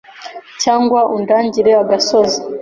[0.61, 2.39] Cyangwa undangire agasozi